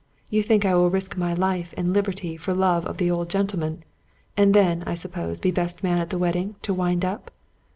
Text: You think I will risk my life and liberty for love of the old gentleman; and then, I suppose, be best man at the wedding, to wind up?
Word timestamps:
You 0.31 0.41
think 0.41 0.65
I 0.65 0.73
will 0.73 0.89
risk 0.89 1.15
my 1.15 1.35
life 1.35 1.75
and 1.77 1.93
liberty 1.93 2.35
for 2.35 2.55
love 2.55 2.87
of 2.87 2.97
the 2.97 3.11
old 3.11 3.29
gentleman; 3.29 3.83
and 4.35 4.51
then, 4.55 4.81
I 4.87 4.95
suppose, 4.95 5.39
be 5.39 5.51
best 5.51 5.83
man 5.83 5.99
at 5.99 6.09
the 6.09 6.17
wedding, 6.17 6.55
to 6.63 6.73
wind 6.73 7.05
up? 7.05 7.29